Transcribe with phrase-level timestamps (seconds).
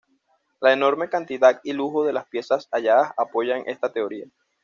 [0.61, 4.25] La enorme cantidad y lujo de las piezas halladas apoyan esta teoría.